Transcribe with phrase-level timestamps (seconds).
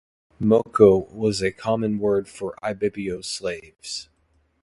[0.41, 4.09] "Moko" was a common word for Ibibio slaves.